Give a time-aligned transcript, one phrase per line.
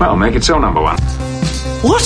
[0.00, 0.96] Well, make it so, number one.
[1.82, 2.04] What?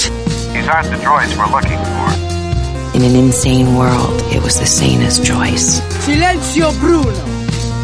[0.54, 2.96] These aren't the droids we're looking for.
[2.96, 5.78] In an insane world, it was the sanest choice.
[6.06, 7.10] Silenzio Bruno!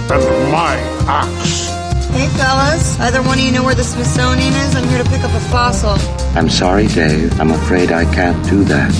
[0.09, 1.69] And my axe.
[2.09, 2.99] Hey, fellas.
[2.99, 4.75] Either one of you know where the Smithsonian is?
[4.77, 5.99] I'm here to pick up a fossil.
[6.35, 7.39] I'm sorry, Dave.
[7.39, 8.91] I'm afraid I can't do that.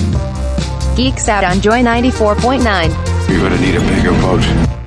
[0.95, 3.29] Geeks Out on Joy 94.9.
[3.29, 4.78] You're gonna need a bigger boat.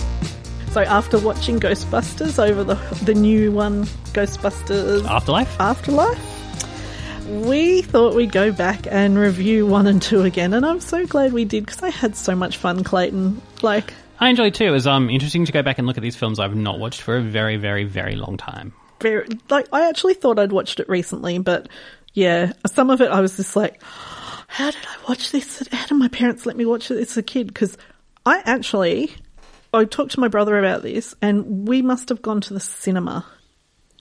[0.72, 5.60] So after watching Ghostbusters over the the new one, Ghostbusters Afterlife?
[5.60, 11.06] Afterlife, we thought we'd go back and review one and two again, and I'm so
[11.06, 13.42] glad we did because I had so much fun, Clayton.
[13.60, 14.64] Like, I enjoyed too.
[14.64, 17.02] It was um, interesting to go back and look at these films I've not watched
[17.02, 18.73] for a very, very, very long time.
[19.02, 21.68] very, like I actually thought I'd watched it recently, but
[22.14, 23.82] yeah, some of it I was just like,
[24.46, 25.68] how did I watch this?
[25.70, 27.48] How did my parents let me watch it as a kid?
[27.48, 27.76] Because
[28.24, 29.12] I actually,
[29.74, 33.24] I talked to my brother about this, and we must have gone to the cinema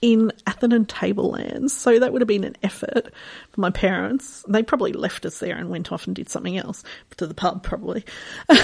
[0.02, 1.72] in Atherton Tablelands.
[1.72, 3.12] So that would have been an effort
[3.52, 4.44] for my parents.
[4.48, 6.82] They probably left us there and went off and did something else
[7.18, 8.04] to the pub, probably.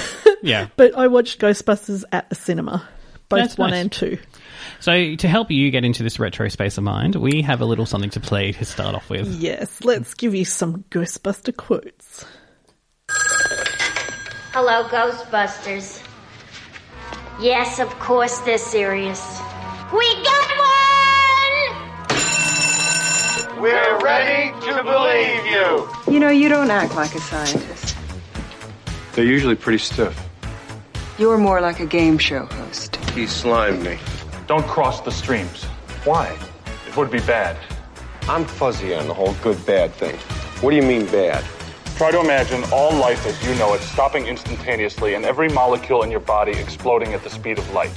[0.41, 0.69] Yeah.
[0.77, 2.89] but I watched Ghostbusters at the cinema,
[3.29, 3.81] both That's one nice.
[3.81, 4.19] and two.
[4.79, 7.87] So to help you get into this retro space of mind, we have a little
[7.87, 9.27] something to play to start off with.
[9.27, 12.25] Yes, let's give you some Ghostbuster quotes.
[14.53, 16.05] Hello, Ghostbusters.
[17.41, 19.41] Yes, of course they're serious.
[19.93, 21.77] We got one!
[23.63, 25.89] We're ready to believe you.
[26.13, 27.97] You know, you don't act like a scientist.
[29.13, 30.21] They're usually pretty stiff.
[31.17, 32.97] You're more like a game show host.
[33.15, 33.99] He slimed me.
[34.49, 35.63] Don't cross the streams.
[36.05, 36.37] Why?
[36.89, 37.57] It would be bad.
[38.29, 40.17] I'm fuzzy on the whole good bad thing.
[40.61, 41.45] What do you mean bad?
[41.99, 46.13] Try to imagine all life as you know it stopping instantaneously and every molecule in
[46.13, 47.91] your body exploding at the speed of light.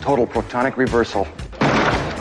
[0.00, 1.28] Total protonic reversal.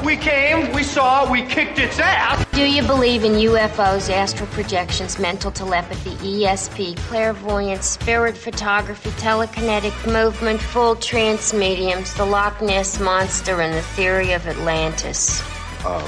[0.04, 2.46] We came, we saw, we kicked its ass.
[2.52, 10.60] Do you believe in UFOs, astral projections, mental telepathy, ESP, clairvoyance, spirit photography, telekinetic movement,
[10.60, 15.42] full trance mediums, the Loch Ness Monster, and the theory of Atlantis?
[15.86, 16.06] Uh,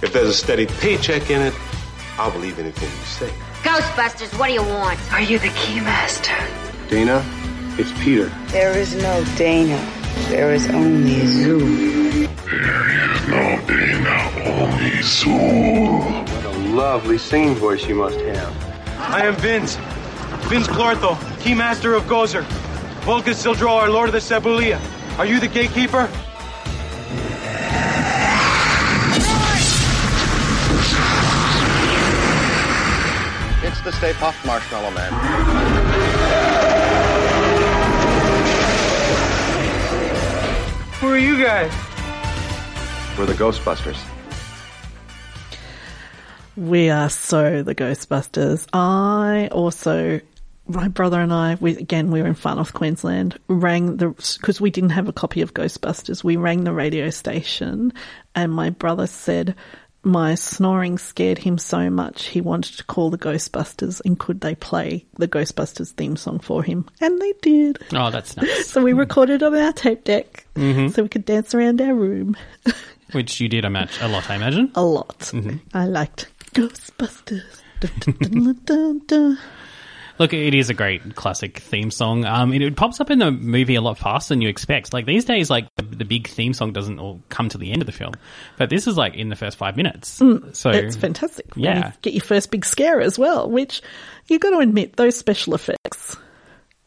[0.00, 1.54] if there's a steady paycheck in it,
[2.16, 3.51] I'll believe anything you say.
[3.62, 4.98] Ghostbusters, what do you want?
[5.12, 6.36] Are you the keymaster?
[6.88, 7.24] Dana,
[7.78, 8.26] it's Peter.
[8.48, 9.78] There is no Dana.
[10.28, 12.28] There is only Zuul.
[12.44, 14.60] There is no Dana.
[14.60, 16.28] Only Zuul.
[16.28, 18.52] What a lovely singing voice you must have.
[18.98, 19.76] I am Vinz.
[20.48, 22.42] Vinz Clortho, Keymaster of Gozer.
[23.02, 24.80] Volca Sildro, our Lord of the Sebouillia.
[25.18, 26.10] Are you the gatekeeper?
[33.84, 35.12] The Stay Puft Marshmallow Man.
[41.00, 41.72] Who are you guys?
[43.18, 44.00] We're the Ghostbusters.
[46.56, 48.68] We are so the Ghostbusters.
[48.72, 50.20] I also,
[50.68, 53.36] my brother and I, we again we were in Far North Queensland.
[53.48, 56.22] Rang the because we didn't have a copy of Ghostbusters.
[56.22, 57.92] We rang the radio station,
[58.36, 59.56] and my brother said
[60.04, 64.54] my snoring scared him so much he wanted to call the Ghostbusters and could they
[64.54, 67.78] play the Ghostbusters theme song for him, and they did.
[67.92, 68.66] Oh, that's nice.
[68.72, 70.88] So we recorded on our tape deck, mm-hmm.
[70.88, 72.36] so we could dance around our room
[73.12, 74.72] Which you did a match a lot, I imagine.
[74.74, 75.18] a lot.
[75.18, 75.58] Mm-hmm.
[75.74, 77.60] I liked Ghostbusters.
[77.80, 79.38] Dun, dun, dun.
[80.18, 82.24] Look, it is a great classic theme song.
[82.24, 84.92] Um, it, it pops up in the movie a lot faster than you expect.
[84.92, 87.82] Like these days, like the, the big theme song doesn't all come to the end
[87.82, 88.14] of the film,
[88.58, 90.08] but this is like in the first five minutes.
[90.52, 91.46] so It's fantastic.
[91.56, 91.88] Yeah.
[91.88, 93.82] you get your first big scare as well, which
[94.28, 96.16] you got to admit those special effects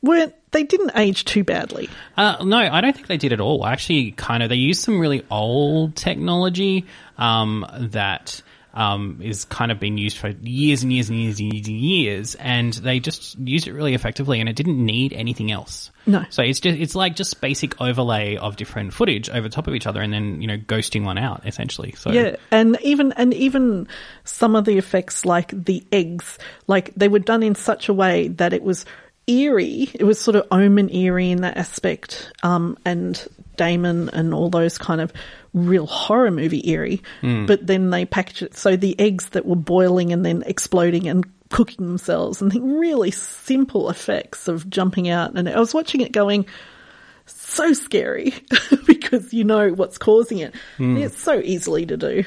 [0.06, 1.90] weren't they didn't age too badly.
[2.16, 3.66] Uh, no, I don't think they did at all.
[3.66, 6.86] Actually, kind of, they used some really old technology
[7.18, 8.42] um, that
[8.76, 11.78] um, is kind of been used for years and years and years and years and
[11.78, 15.92] years, and they just used it really effectively, and it didn't need anything else.
[16.06, 16.26] No.
[16.30, 19.88] So it's just it's like just basic overlay of different footage over top of each
[19.88, 21.94] other, and then you know ghosting one out essentially.
[21.94, 23.88] So Yeah, and even and even
[24.26, 26.38] some of the effects like the eggs,
[26.68, 28.86] like they were done in such a way that it was
[29.28, 29.90] eerie.
[29.94, 33.28] It was sort of omen eerie in that aspect, um, and
[33.58, 35.14] Damien and all those kind of
[35.54, 37.02] real horror movie eerie.
[37.22, 37.48] Mm.
[37.48, 41.26] But then they package it so the eggs that were boiling and then exploding and
[41.50, 45.38] cooking themselves and the really simple effects of jumping out.
[45.38, 46.46] And I was watching it going,
[47.26, 48.34] so scary
[48.86, 50.54] because you know what's causing it.
[50.78, 51.02] Mm.
[51.02, 52.24] It's so easily to do.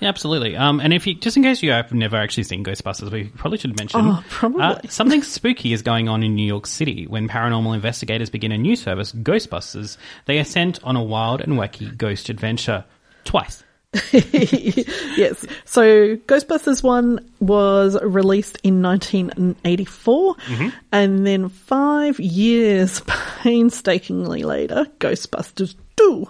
[0.00, 0.56] Yeah, absolutely.
[0.56, 3.56] Um, and if you, just in case you have never actually seen Ghostbusters, we probably
[3.58, 4.62] should mention Oh, probably.
[4.62, 8.58] uh, something spooky is going on in New York City when paranormal investigators begin a
[8.58, 9.96] new service, Ghostbusters.
[10.26, 12.84] They are sent on a wild and wacky ghost adventure
[13.24, 13.62] twice.
[14.12, 15.46] yes.
[15.64, 20.72] So Ghostbusters 1 was released in 1984, Mhm.
[20.92, 23.00] and then five years
[23.40, 26.28] painstakingly later, Ghostbusters 2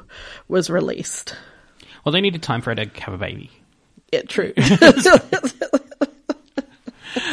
[0.49, 1.35] was released.
[2.07, 3.51] Well, they needed time for her to have a baby.
[4.13, 4.55] Yeah, true.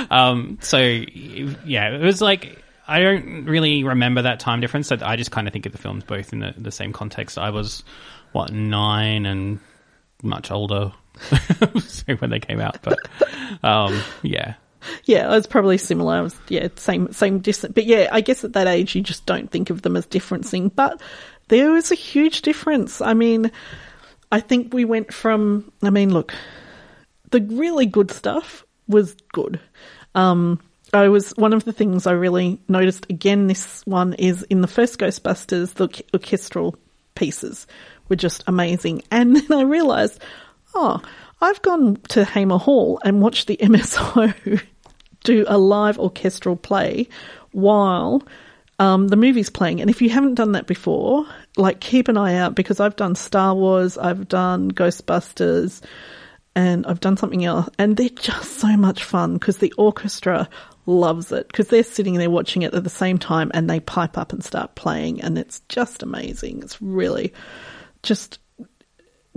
[0.10, 4.88] um, so yeah, it was like I don't really remember that time difference.
[4.88, 7.38] So I just kind of think of the films both in the, the same context.
[7.38, 7.84] I was
[8.32, 9.60] what nine and
[10.24, 10.92] much older
[11.80, 12.98] so when they came out, but
[13.64, 14.56] um, yeah.
[15.06, 16.16] Yeah, I was probably similar.
[16.16, 17.74] I was, yeah, same, same distance.
[17.76, 20.72] But yeah, I guess at that age, you just don't think of them as differencing.
[20.76, 21.00] But
[21.50, 23.02] there was a huge difference.
[23.02, 23.52] I mean,
[24.34, 26.34] I think we went from, I mean, look,
[27.30, 29.60] the really good stuff was good.
[30.16, 30.60] Um,
[30.92, 34.68] I was, one of the things I really noticed again, this one is in the
[34.68, 36.76] first Ghostbusters, the orchestral
[37.14, 37.68] pieces
[38.10, 39.04] were just amazing.
[39.12, 40.20] And then I realized,
[40.74, 41.00] oh,
[41.40, 44.64] I've gone to Hamer Hall and watched the MSO
[45.24, 47.08] do a live orchestral play
[47.52, 48.24] while
[48.80, 49.82] um, the movie's playing.
[49.82, 51.26] And if you haven't done that before,
[51.58, 55.82] like keep an eye out because I've done Star Wars, I've done Ghostbusters,
[56.56, 57.70] and I've done something else.
[57.78, 60.50] And they're just so much fun because the orchestra
[60.86, 64.18] loves it because they're sitting there watching it at the same time and they pipe
[64.18, 65.22] up and start playing.
[65.22, 66.62] And it's just amazing.
[66.62, 67.34] It's really
[68.02, 68.40] just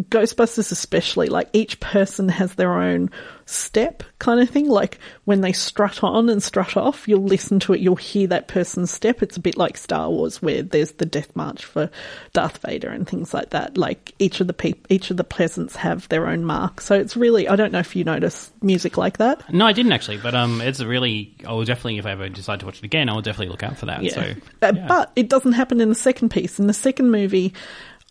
[0.02, 3.10] Ghostbusters especially, like each person has their own
[3.46, 4.68] step kind of thing.
[4.68, 8.46] Like when they strut on and strut off, you'll listen to it, you'll hear that
[8.46, 9.22] person's step.
[9.22, 11.90] It's a bit like Star Wars where there's the death march for
[12.34, 13.78] Darth Vader and things like that.
[13.78, 16.82] Like each of the peop- each of the pleasants have their own mark.
[16.82, 19.50] So it's really, I don't know if you notice music like that.
[19.52, 21.34] No, I didn't actually, but um, it's a really.
[21.46, 23.62] I will definitely, if I ever decide to watch it again, I will definitely look
[23.62, 24.02] out for that.
[24.02, 24.12] Yeah.
[24.12, 26.58] So Uh, But it doesn't happen in the second piece.
[26.58, 27.54] In the second movie,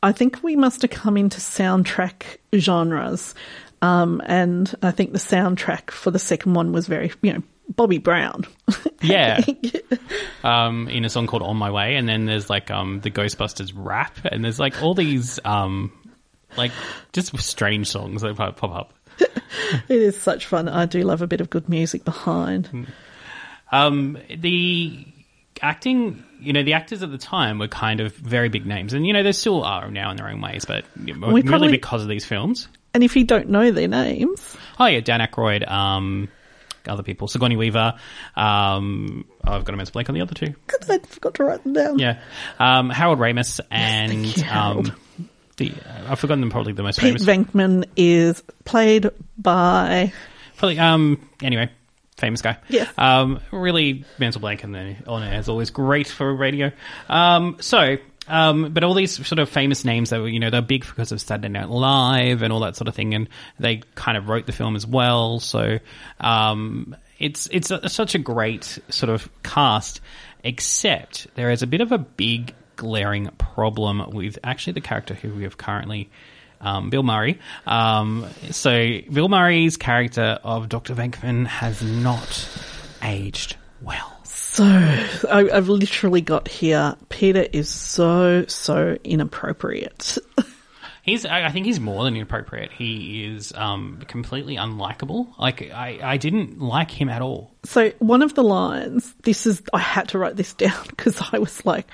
[0.03, 3.33] I think we must have come into soundtrack genres.
[3.81, 7.97] Um, and I think the soundtrack for the second one was very, you know, Bobby
[7.97, 8.45] Brown.
[9.01, 9.41] yeah,
[10.43, 13.71] um, in a song called "On My Way," and then there's like um the Ghostbusters
[13.75, 15.91] rap, and there's like all these um
[16.57, 16.71] like
[17.13, 18.93] just strange songs that pop up.
[19.19, 19.33] it
[19.89, 20.67] is such fun.
[20.67, 22.87] I do love a bit of good music behind.
[23.71, 25.05] Um, the
[25.61, 29.05] acting, you know, the actors at the time were kind of very big names, and
[29.05, 32.07] you know they still are now in their own ways, but really probably- because of
[32.09, 32.67] these films.
[32.93, 36.29] And if you don't know their names, Oh yeah, Dan Aykroyd, um,
[36.87, 37.95] other people, Sigourney Weaver.
[38.37, 40.53] Um, oh, I've got a mental blank on the other two.
[40.89, 41.99] I forgot to write them down.
[41.99, 42.19] Yeah,
[42.59, 44.89] um, Harold Ramis and you, Harold.
[44.91, 45.73] um, the
[46.07, 47.25] I've forgotten them probably the most Pete famous.
[47.25, 50.11] Venkman is played by
[50.57, 51.69] Probably um anyway,
[52.17, 52.57] famous guy.
[52.69, 52.89] Yes.
[52.97, 56.71] Um really mental blank and then on air is always great for radio.
[57.09, 57.97] Um so
[58.27, 61.11] um, but all these sort of famous names that were, you know, they're big because
[61.11, 63.29] of Saturday Night Live and all that sort of thing, and
[63.59, 65.39] they kind of wrote the film as well.
[65.39, 65.79] So,
[66.19, 70.01] um, it's it's a, such a great sort of cast,
[70.43, 75.33] except there is a bit of a big glaring problem with actually the character who
[75.33, 76.09] we have currently
[76.65, 77.39] um, Bill Murray.
[77.65, 80.95] Um, so Bill Murray's character of Dr.
[80.95, 82.49] Venkman has not
[83.01, 84.19] aged well.
[84.23, 86.95] So I, I've literally got here.
[87.09, 90.17] Peter is so so inappropriate.
[91.03, 92.71] He's, I I think he's more than inappropriate.
[92.71, 95.37] He is um, completely unlikable.
[95.37, 97.53] Like I, I didn't like him at all.
[97.63, 101.37] So one of the lines, this is I had to write this down because I
[101.37, 101.85] was like,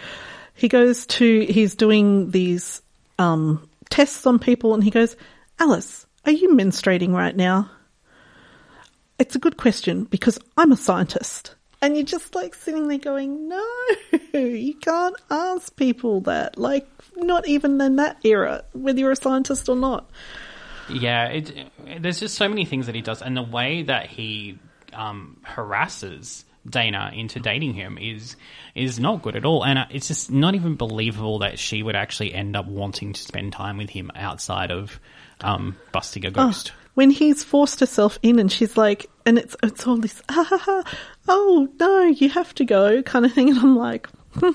[0.54, 2.82] he goes to he's doing these
[3.20, 5.16] um, tests on people, and he goes,
[5.60, 7.70] Alice, are you menstruating right now?
[9.20, 11.54] It's a good question because I'm a scientist.
[11.84, 13.68] And you're just like sitting there going, no,
[14.34, 16.58] you can't ask people that.
[16.58, 20.10] Like, not even in that era, whether you're a scientist or not.
[20.90, 21.68] Yeah, it,
[22.00, 24.60] there's just so many things that he does, and the way that he
[24.94, 28.36] um, harasses Dana into dating him is
[28.76, 31.96] is not good at all, and uh, it's just not even believable that she would
[31.96, 35.00] actually end up wanting to spend time with him outside of
[35.42, 36.72] um, busting a ghost.
[36.74, 40.46] Oh, when he's forced herself in and she's like, and it's it's all this, ah,
[40.48, 40.84] ha, ha,
[41.28, 44.52] oh no, you have to go kind of thing, and I'm like, hmm,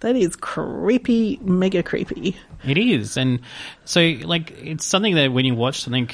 [0.00, 2.36] that is creepy, mega creepy.
[2.64, 3.40] It is, and
[3.84, 6.08] so like it's something that when you watch something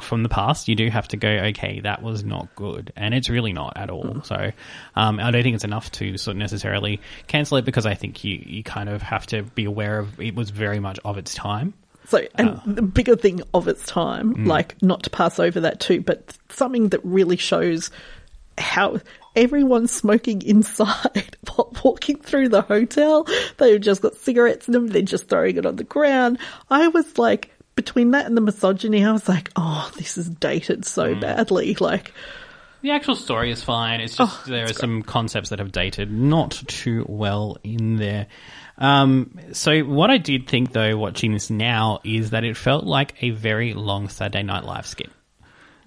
[0.00, 3.28] from the past, you do have to go, okay, that was not good, and it's
[3.30, 4.04] really not at all.
[4.04, 4.26] Mm.
[4.26, 4.52] So
[4.96, 8.22] um, I don't think it's enough to sort of necessarily cancel it because I think
[8.24, 11.34] you you kind of have to be aware of it was very much of its
[11.34, 11.74] time.
[12.06, 14.46] So, and the bigger thing of its time, Mm.
[14.46, 17.90] like not to pass over that too, but something that really shows
[18.56, 19.00] how
[19.36, 23.26] everyone's smoking inside while walking through the hotel.
[23.58, 24.86] They've just got cigarettes in them.
[24.88, 26.38] They're just throwing it on the ground.
[26.70, 30.84] I was like, between that and the misogyny, I was like, oh, this is dated
[30.84, 31.20] so Mm.
[31.20, 31.76] badly.
[31.78, 32.12] Like,
[32.82, 34.00] The actual story is fine.
[34.00, 38.26] It's just there are some concepts that have dated not too well in there.
[38.78, 43.14] Um, so what I did think though, watching this now, is that it felt like
[43.22, 45.10] a very long Saturday Night Live skit.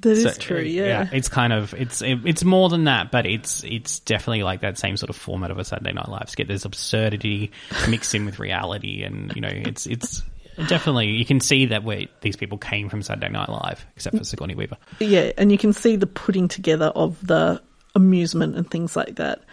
[0.01, 1.07] that is So, true, uh, yeah.
[1.11, 4.77] it's kind of it's it, it's more than that, but it's it's definitely like that
[4.77, 6.47] same sort of format of a Saturday Night Live skit.
[6.47, 7.51] There's absurdity
[7.89, 10.23] mixed in with reality, and you know, it's it's
[10.67, 14.23] definitely you can see that where these people came from Saturday Night Live, except for
[14.23, 14.77] Sigourney Weaver.
[14.99, 17.61] Yeah, and you can see the putting together of the
[17.95, 19.43] amusement and things like that.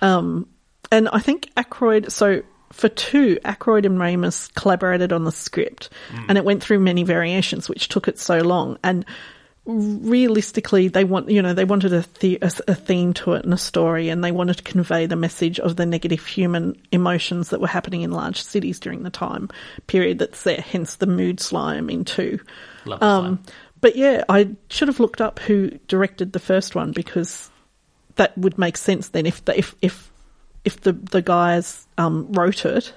[0.00, 0.48] Um,
[0.90, 5.90] and I think Aykroyd, so for two, Aykroyd and Ramis collaborated on the script,
[6.28, 8.78] and it went through many variations, which took it so long.
[8.84, 9.04] And
[9.68, 13.58] realistically, they want you know they wanted a, the- a, theme to it and a
[13.58, 17.66] story, and they wanted to convey the message of the negative human emotions that were
[17.68, 19.48] happening in large cities during the time
[19.86, 20.60] period that's there.
[20.60, 22.40] Hence the mood slime in two.
[22.86, 23.42] Love Um,
[23.80, 27.50] but yeah, I should have looked up who directed the first one because
[28.16, 30.10] that would make sense then if the, if if
[30.64, 32.92] if the the guys um, wrote it,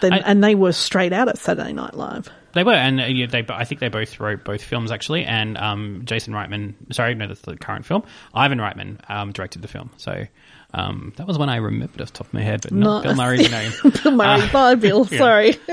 [0.00, 2.30] then I- and they were straight out at Saturday Night Live.
[2.54, 3.44] They were, and uh, yeah, they.
[3.48, 5.24] I think they both wrote both films actually.
[5.24, 8.04] And um, Jason Reitman, sorry, no, that's the current film.
[8.32, 9.90] Ivan Reitman um, directed the film.
[9.96, 10.24] So
[10.72, 13.14] um, that was one I remembered off the top of my head, but not Bill
[13.16, 13.72] Murray's name.
[14.02, 15.06] Bill Murray, Uh, bye Bill.
[15.10, 15.18] yeah.
[15.18, 15.56] Sorry.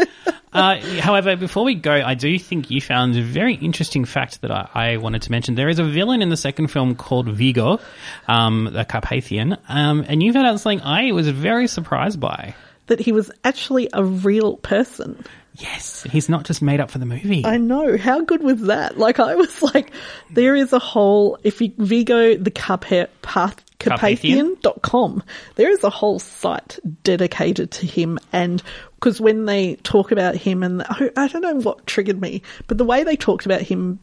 [0.53, 4.51] Uh, however, before we go, I do think you found a very interesting fact that
[4.51, 5.55] I, I wanted to mention.
[5.55, 7.79] There is a villain in the second film called Vigo,
[8.27, 12.53] um, the Carpathian, um, and you found out something I was very surprised by.
[12.87, 15.23] that he was actually a real person.
[15.55, 17.45] Yes, he's not just made up for the movie.
[17.45, 17.97] I know.
[17.97, 18.97] How good was that?
[18.97, 19.91] Like, I was like,
[20.29, 24.55] there is a whole, if you Vigo the Carpa- Path, Carpathian?
[24.55, 25.23] Carpathian.com,
[25.55, 28.17] there is a whole site dedicated to him.
[28.31, 28.63] And
[28.95, 32.77] because when they talk about him, and I I don't know what triggered me, but
[32.77, 33.99] the way they talked about him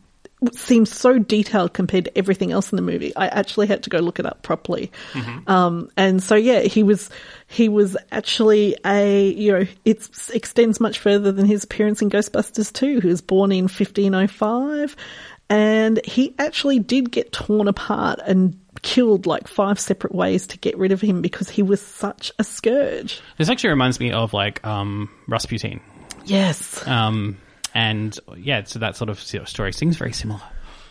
[0.53, 3.15] seems so detailed compared to everything else in the movie.
[3.17, 4.93] I actually had to go look it up properly.
[5.47, 7.11] Um, and so yeah, he was
[7.47, 12.73] he was actually a you know it extends much further than his appearance in Ghostbusters
[12.73, 13.01] 2.
[13.01, 14.97] He was born in 1505,
[15.51, 20.79] and he actually did get torn apart and killed like five separate ways to get
[20.79, 23.21] rid of him because he was such a scourge.
[23.39, 25.81] This actually reminds me of like um, Rasputin.
[26.25, 27.39] Yes, Um,
[27.75, 30.43] and yeah, so that sort of story seems very similar.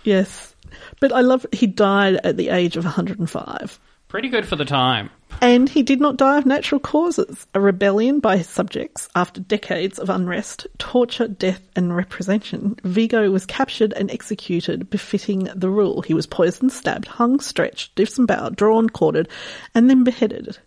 [0.03, 0.53] yes.
[0.99, 3.79] But I love he died at the age of 105.
[4.09, 5.09] Pretty good for the time.
[5.41, 7.45] And he did not die of natural causes.
[7.53, 12.77] A rebellion by his subjects after decades of unrest, torture, death, and representation.
[12.83, 16.01] Vigo was captured and executed, befitting the rule.
[16.01, 19.27] He was poisoned, stabbed, hung, stretched, disemboweled, drawn, quartered,
[19.75, 20.57] and then beheaded.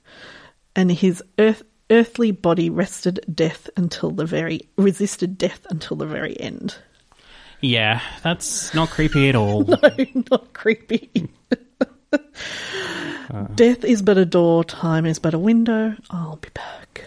[0.76, 6.38] And his earth, earthly body rested death until the very resisted death until the very
[6.40, 6.76] end.
[7.60, 9.64] Yeah, that's not creepy at all.
[9.82, 11.10] No, not creepy.
[13.32, 13.44] Uh.
[13.54, 15.94] Death is but a door, time is but a window.
[16.10, 17.04] I'll be back.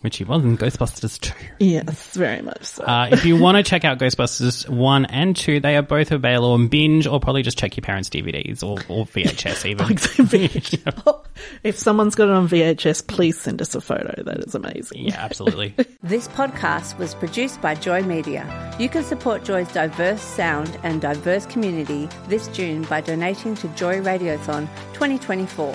[0.00, 1.32] Which he was in Ghostbusters 2.
[1.58, 2.84] Yes, very much so.
[2.84, 6.52] Uh, if you want to check out Ghostbusters 1 and 2, they are both available
[6.52, 9.86] on binge or probably just check your parents' DVDs or, or VHS even.
[11.62, 14.22] if someone's got it on VHS, please send us a photo.
[14.22, 15.06] That is amazing.
[15.08, 15.74] Yeah, absolutely.
[16.02, 18.74] This podcast was produced by Joy Media.
[18.78, 24.00] You can support Joy's diverse sound and diverse community this June by donating to Joy
[24.00, 25.74] Radiothon 2024.